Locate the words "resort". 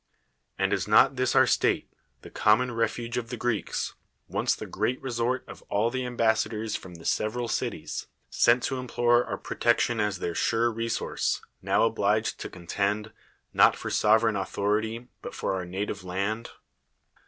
4.99-5.47